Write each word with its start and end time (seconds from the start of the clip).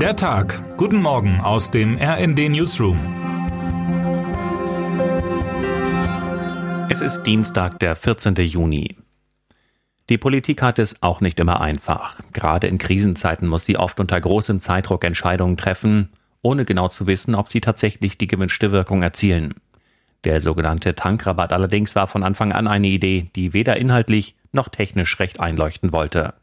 Der 0.00 0.14
Tag. 0.14 0.76
Guten 0.76 1.00
Morgen 1.00 1.40
aus 1.40 1.70
dem 1.70 1.96
RND 1.96 2.50
Newsroom. 2.50 2.98
Es 6.90 7.00
ist 7.00 7.22
Dienstag, 7.22 7.78
der 7.78 7.96
14. 7.96 8.34
Juni. 8.34 8.96
Die 10.10 10.18
Politik 10.18 10.60
hat 10.60 10.78
es 10.78 11.02
auch 11.02 11.22
nicht 11.22 11.40
immer 11.40 11.62
einfach. 11.62 12.20
Gerade 12.34 12.66
in 12.66 12.76
Krisenzeiten 12.76 13.48
muss 13.48 13.64
sie 13.64 13.78
oft 13.78 13.98
unter 13.98 14.20
großem 14.20 14.60
Zeitdruck 14.60 15.02
Entscheidungen 15.02 15.56
treffen, 15.56 16.10
ohne 16.42 16.66
genau 16.66 16.88
zu 16.88 17.06
wissen, 17.06 17.34
ob 17.34 17.48
sie 17.48 17.62
tatsächlich 17.62 18.18
die 18.18 18.28
gewünschte 18.28 18.72
Wirkung 18.72 19.00
erzielen. 19.00 19.54
Der 20.24 20.42
sogenannte 20.42 20.94
Tankrabatt 20.94 21.54
allerdings 21.54 21.94
war 21.94 22.06
von 22.06 22.22
Anfang 22.22 22.52
an 22.52 22.66
eine 22.66 22.88
Idee, 22.88 23.30
die 23.34 23.54
weder 23.54 23.78
inhaltlich 23.78 24.36
noch 24.52 24.68
technisch 24.68 25.18
recht 25.20 25.40
einleuchten 25.40 25.92
wollte. 25.92 26.34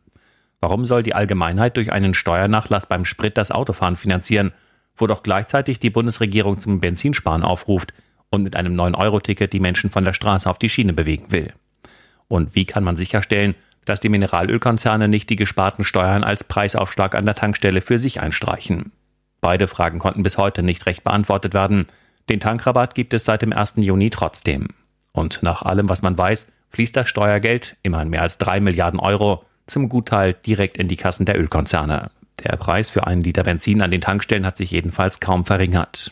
Warum 0.63 0.85
soll 0.85 1.03
die 1.03 1.13
Allgemeinheit 1.13 1.75
durch 1.75 1.91
einen 1.91 2.13
Steuernachlass 2.13 2.85
beim 2.85 3.03
Sprit 3.03 3.37
das 3.37 3.51
Autofahren 3.51 3.97
finanzieren, 3.97 4.53
wo 4.95 5.07
doch 5.07 5.21
gleichzeitig 5.21 5.77
die 5.77 5.89
Bundesregierung 5.89 6.57
zum 6.57 6.79
Benzinsparen 6.79 7.43
aufruft 7.43 7.93
und 8.29 8.43
mit 8.43 8.55
einem 8.55 8.73
9-Euro-Ticket 8.79 9.51
die 9.51 9.59
Menschen 9.59 9.89
von 9.89 10.05
der 10.05 10.13
Straße 10.13 10.49
auf 10.49 10.57
die 10.57 10.69
Schiene 10.69 10.93
bewegen 10.93 11.33
will? 11.33 11.51
Und 12.29 12.55
wie 12.55 12.63
kann 12.63 12.85
man 12.85 12.95
sicherstellen, 12.95 13.55
dass 13.83 13.99
die 13.99 14.07
Mineralölkonzerne 14.07 15.09
nicht 15.09 15.29
die 15.29 15.35
gesparten 15.35 15.83
Steuern 15.83 16.23
als 16.23 16.45
Preisaufschlag 16.45 17.13
an 17.13 17.25
der 17.25 17.35
Tankstelle 17.35 17.81
für 17.81 17.99
sich 17.99 18.21
einstreichen? 18.21 18.93
Beide 19.41 19.67
Fragen 19.67 19.99
konnten 19.99 20.23
bis 20.23 20.37
heute 20.37 20.63
nicht 20.63 20.85
recht 20.85 21.03
beantwortet 21.03 21.53
werden. 21.53 21.87
Den 22.29 22.39
Tankrabatt 22.39 22.95
gibt 22.95 23.13
es 23.13 23.25
seit 23.25 23.41
dem 23.41 23.51
1. 23.51 23.73
Juni 23.79 24.11
trotzdem. 24.11 24.69
Und 25.11 25.43
nach 25.43 25.63
allem, 25.63 25.89
was 25.89 26.03
man 26.03 26.17
weiß, 26.17 26.47
fließt 26.69 26.95
das 26.95 27.09
Steuergeld, 27.09 27.75
immerhin 27.83 28.07
mehr 28.07 28.21
als 28.21 28.37
3 28.37 28.61
Milliarden 28.61 29.01
Euro, 29.01 29.43
zum 29.65 29.89
Gutteil 29.89 30.33
direkt 30.33 30.77
in 30.77 30.87
die 30.87 30.97
Kassen 30.97 31.25
der 31.25 31.39
Ölkonzerne. 31.39 32.11
Der 32.43 32.57
Preis 32.57 32.89
für 32.89 33.07
einen 33.07 33.21
Liter 33.21 33.43
Benzin 33.43 33.81
an 33.81 33.91
den 33.91 34.01
Tankstellen 34.01 34.45
hat 34.45 34.57
sich 34.57 34.71
jedenfalls 34.71 35.19
kaum 35.19 35.45
verringert. 35.45 36.11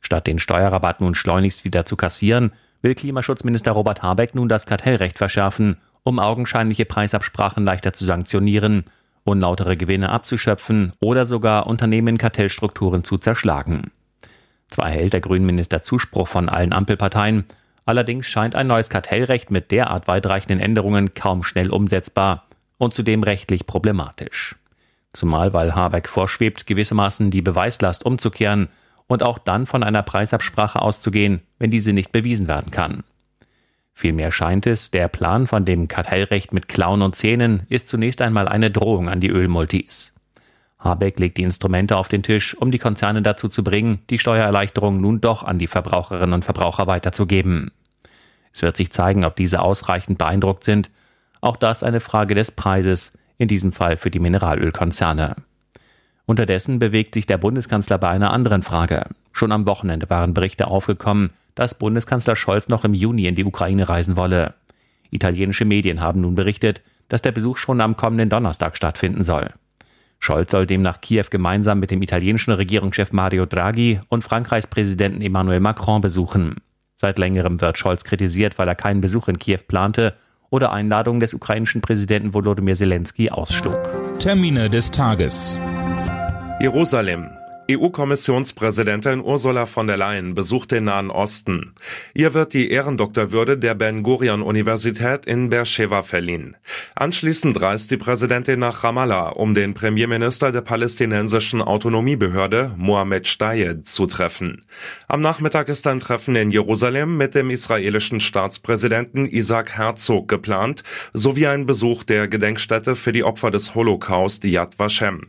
Statt 0.00 0.26
den 0.26 0.38
Steuerrabatt 0.38 1.00
nun 1.00 1.14
schleunigst 1.14 1.64
wieder 1.64 1.86
zu 1.86 1.96
kassieren, 1.96 2.52
will 2.82 2.94
Klimaschutzminister 2.94 3.72
Robert 3.72 4.02
Habeck 4.02 4.34
nun 4.34 4.48
das 4.48 4.66
Kartellrecht 4.66 5.16
verschärfen, 5.16 5.78
um 6.02 6.18
augenscheinliche 6.18 6.84
Preisabsprachen 6.84 7.64
leichter 7.64 7.92
zu 7.92 8.04
sanktionieren, 8.04 8.84
unlautere 9.24 9.76
Gewinne 9.76 10.10
abzuschöpfen 10.10 10.92
oder 11.00 11.24
sogar 11.24 11.66
Unternehmen 11.66 12.08
in 12.08 12.18
Kartellstrukturen 12.18 13.04
zu 13.04 13.16
zerschlagen. 13.16 13.90
Zwar 14.68 14.88
erhält 14.88 15.14
der 15.14 15.20
Grünenminister 15.20 15.82
Zuspruch 15.82 16.28
von 16.28 16.48
allen 16.48 16.74
Ampelparteien, 16.74 17.44
allerdings 17.86 18.26
scheint 18.26 18.54
ein 18.54 18.66
neues 18.66 18.90
Kartellrecht 18.90 19.50
mit 19.50 19.70
derart 19.70 20.08
weitreichenden 20.08 20.60
Änderungen 20.60 21.14
kaum 21.14 21.42
schnell 21.42 21.70
umsetzbar 21.70 22.44
und 22.78 22.94
zudem 22.94 23.22
rechtlich 23.22 23.66
problematisch. 23.66 24.56
Zumal 25.12 25.52
weil 25.52 25.74
Habeck 25.74 26.08
vorschwebt, 26.08 26.66
gewissermaßen 26.66 27.30
die 27.30 27.42
Beweislast 27.42 28.04
umzukehren 28.04 28.68
und 29.06 29.22
auch 29.22 29.38
dann 29.38 29.66
von 29.66 29.82
einer 29.82 30.02
Preisabsprache 30.02 30.80
auszugehen, 30.80 31.42
wenn 31.58 31.70
diese 31.70 31.92
nicht 31.92 32.10
bewiesen 32.10 32.48
werden 32.48 32.70
kann. 32.70 33.04
Vielmehr 33.92 34.32
scheint 34.32 34.66
es, 34.66 34.90
der 34.90 35.06
Plan 35.06 35.46
von 35.46 35.64
dem 35.64 35.86
Kartellrecht 35.86 36.52
mit 36.52 36.66
Klauen 36.66 37.00
und 37.00 37.14
Zähnen 37.14 37.62
ist 37.68 37.88
zunächst 37.88 38.20
einmal 38.22 38.48
eine 38.48 38.72
Drohung 38.72 39.08
an 39.08 39.20
die 39.20 39.30
Ölmultis. 39.30 40.12
Habeck 40.80 41.18
legt 41.20 41.38
die 41.38 41.44
Instrumente 41.44 41.96
auf 41.96 42.08
den 42.08 42.24
Tisch, 42.24 42.56
um 42.56 42.72
die 42.72 42.80
Konzerne 42.80 43.22
dazu 43.22 43.48
zu 43.48 43.62
bringen, 43.62 44.00
die 44.10 44.18
Steuererleichterung 44.18 45.00
nun 45.00 45.20
doch 45.20 45.44
an 45.44 45.58
die 45.60 45.68
Verbraucherinnen 45.68 46.34
und 46.34 46.44
Verbraucher 46.44 46.88
weiterzugeben. 46.88 47.70
Es 48.52 48.62
wird 48.62 48.76
sich 48.76 48.90
zeigen, 48.90 49.24
ob 49.24 49.36
diese 49.36 49.62
ausreichend 49.62 50.18
beeindruckt 50.18 50.64
sind 50.64 50.90
auch 51.44 51.56
das 51.56 51.82
eine 51.82 52.00
Frage 52.00 52.34
des 52.34 52.50
Preises, 52.50 53.18
in 53.38 53.48
diesem 53.48 53.72
Fall 53.72 53.96
für 53.96 54.10
die 54.10 54.18
Mineralölkonzerne. 54.18 55.36
Unterdessen 56.26 56.78
bewegt 56.78 57.14
sich 57.14 57.26
der 57.26 57.38
Bundeskanzler 57.38 57.98
bei 57.98 58.08
einer 58.08 58.32
anderen 58.32 58.62
Frage. 58.62 59.06
Schon 59.32 59.52
am 59.52 59.66
Wochenende 59.66 60.08
waren 60.08 60.32
Berichte 60.32 60.68
aufgekommen, 60.68 61.30
dass 61.54 61.78
Bundeskanzler 61.78 62.36
Scholz 62.36 62.68
noch 62.68 62.84
im 62.84 62.94
Juni 62.94 63.26
in 63.26 63.34
die 63.34 63.44
Ukraine 63.44 63.88
reisen 63.88 64.16
wolle. 64.16 64.54
Italienische 65.10 65.64
Medien 65.64 66.00
haben 66.00 66.22
nun 66.22 66.34
berichtet, 66.34 66.82
dass 67.08 67.22
der 67.22 67.32
Besuch 67.32 67.58
schon 67.58 67.80
am 67.80 67.96
kommenden 67.96 68.30
Donnerstag 68.30 68.76
stattfinden 68.76 69.22
soll. 69.22 69.50
Scholz 70.18 70.50
soll 70.50 70.66
demnach 70.66 71.02
Kiew 71.02 71.26
gemeinsam 71.30 71.78
mit 71.78 71.90
dem 71.90 72.00
italienischen 72.00 72.52
Regierungschef 72.52 73.12
Mario 73.12 73.44
Draghi 73.44 74.00
und 74.08 74.24
Frankreichs 74.24 74.66
Präsidenten 74.66 75.20
Emmanuel 75.20 75.60
Macron 75.60 76.00
besuchen. 76.00 76.56
Seit 76.96 77.18
längerem 77.18 77.60
wird 77.60 77.76
Scholz 77.76 78.04
kritisiert, 78.04 78.58
weil 78.58 78.68
er 78.68 78.74
keinen 78.74 79.02
Besuch 79.02 79.28
in 79.28 79.38
Kiew 79.38 79.58
plante 79.68 80.14
oder 80.54 80.72
Einladungen 80.72 81.18
des 81.18 81.34
ukrainischen 81.34 81.80
Präsidenten 81.80 82.32
Volodymyr 82.32 82.76
Zelensky 82.76 83.28
ausschlug. 83.28 83.76
Termine 84.20 84.70
des 84.70 84.92
Tages. 84.92 85.60
Jerusalem. 86.60 87.33
EU-Kommissionspräsidentin 87.70 89.22
Ursula 89.22 89.64
von 89.64 89.86
der 89.86 89.96
Leyen 89.96 90.34
besucht 90.34 90.70
den 90.70 90.84
Nahen 90.84 91.10
Osten. 91.10 91.72
Ihr 92.12 92.34
wird 92.34 92.52
die 92.52 92.70
Ehrendoktorwürde 92.70 93.56
der 93.56 93.74
Ben-Gurion-Universität 93.74 95.24
in 95.24 95.48
Beersheba 95.48 96.02
verliehen. 96.02 96.56
Anschließend 96.94 97.58
reist 97.62 97.90
die 97.90 97.96
Präsidentin 97.96 98.60
nach 98.60 98.84
Ramallah, 98.84 99.30
um 99.30 99.54
den 99.54 99.72
Premierminister 99.72 100.52
der 100.52 100.60
palästinensischen 100.60 101.62
Autonomiebehörde, 101.62 102.72
Mohamed 102.76 103.26
Stayed, 103.26 103.86
zu 103.86 104.06
treffen. 104.06 104.64
Am 105.08 105.22
Nachmittag 105.22 105.70
ist 105.70 105.86
ein 105.86 106.00
Treffen 106.00 106.36
in 106.36 106.50
Jerusalem 106.50 107.16
mit 107.16 107.34
dem 107.34 107.48
israelischen 107.48 108.20
Staatspräsidenten 108.20 109.24
Isaac 109.24 109.78
Herzog 109.78 110.28
geplant, 110.28 110.82
sowie 111.14 111.46
ein 111.46 111.64
Besuch 111.64 112.02
der 112.02 112.28
Gedenkstätte 112.28 112.94
für 112.94 113.12
die 113.12 113.24
Opfer 113.24 113.50
des 113.50 113.74
Holocaust 113.74 114.44
Yad 114.44 114.78
Vashem. 114.78 115.28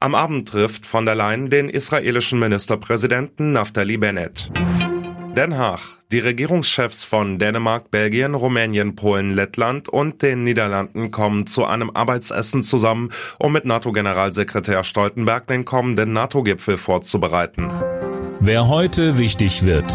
Am 0.00 0.14
Abend 0.14 0.48
trifft 0.48 0.86
von 0.86 1.06
der 1.06 1.16
Leyen 1.16 1.50
den 1.50 1.68
israelischen 1.68 2.38
Ministerpräsidenten 2.38 3.50
Naftali 3.50 3.96
Bennett. 3.96 4.48
Den 5.34 5.58
Haag. 5.58 5.80
Die 6.12 6.20
Regierungschefs 6.20 7.02
von 7.02 7.40
Dänemark, 7.40 7.90
Belgien, 7.90 8.34
Rumänien, 8.34 8.94
Polen, 8.94 9.34
Lettland 9.34 9.88
und 9.88 10.22
den 10.22 10.44
Niederlanden 10.44 11.10
kommen 11.10 11.48
zu 11.48 11.64
einem 11.64 11.90
Arbeitsessen 11.90 12.62
zusammen, 12.62 13.10
um 13.40 13.52
mit 13.52 13.64
NATO-Generalsekretär 13.64 14.84
Stoltenberg 14.84 15.48
den 15.48 15.64
kommenden 15.64 16.12
NATO-Gipfel 16.12 16.76
vorzubereiten. 16.76 17.68
Wer 18.38 18.68
heute 18.68 19.18
wichtig 19.18 19.64
wird. 19.64 19.92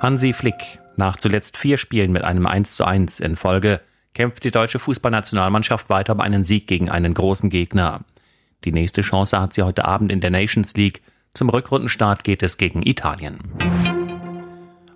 Hansi 0.00 0.32
Flick. 0.32 0.80
Nach 0.96 1.16
zuletzt 1.16 1.56
vier 1.56 1.78
Spielen 1.78 2.10
mit 2.10 2.24
einem 2.24 2.46
1 2.46 2.74
zu 2.74 2.84
1 2.84 3.20
in 3.20 3.36
Folge 3.36 3.80
kämpft 4.12 4.42
die 4.42 4.50
deutsche 4.50 4.80
Fußballnationalmannschaft 4.80 5.88
weiter 5.88 6.14
um 6.14 6.20
einen 6.20 6.44
Sieg 6.44 6.66
gegen 6.66 6.90
einen 6.90 7.14
großen 7.14 7.48
Gegner. 7.48 8.00
Die 8.64 8.72
nächste 8.72 9.02
Chance 9.02 9.40
hat 9.40 9.54
sie 9.54 9.62
heute 9.62 9.84
Abend 9.84 10.10
in 10.10 10.20
der 10.20 10.30
Nations 10.30 10.76
League. 10.76 11.02
Zum 11.34 11.48
Rückrundenstart 11.48 12.24
geht 12.24 12.42
es 12.42 12.56
gegen 12.56 12.82
Italien. 12.82 13.38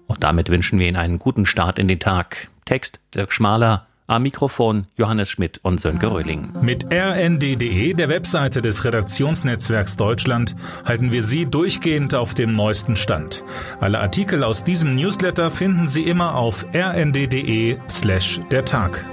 Und 0.06 0.22
damit 0.22 0.48
wünschen 0.48 0.78
wir 0.78 0.88
Ihnen 0.88 0.96
einen 0.96 1.18
guten 1.18 1.46
Start 1.46 1.78
in 1.78 1.88
den 1.88 2.00
Tag. 2.00 2.48
Text 2.64 3.00
Dirk 3.14 3.32
Schmaler, 3.32 3.86
am 4.06 4.22
Mikrofon 4.24 4.86
Johannes 4.96 5.30
Schmidt 5.30 5.58
und 5.62 5.80
Sönke 5.80 6.10
Röhling. 6.10 6.52
Mit 6.60 6.92
rnd.de, 6.92 7.94
der 7.94 8.08
Webseite 8.08 8.60
des 8.60 8.84
Redaktionsnetzwerks 8.84 9.96
Deutschland, 9.96 10.54
halten 10.84 11.12
wir 11.12 11.22
Sie 11.22 11.46
durchgehend 11.46 12.14
auf 12.14 12.34
dem 12.34 12.52
neuesten 12.52 12.96
Stand. 12.96 13.44
Alle 13.80 14.00
Artikel 14.00 14.44
aus 14.44 14.64
diesem 14.64 14.94
Newsletter 14.96 15.50
finden 15.50 15.86
Sie 15.86 16.02
immer 16.02 16.34
auf 16.34 16.66
rnd.de 16.74 17.78
slash 17.88 18.40
der 18.50 18.64
Tag. 18.64 19.04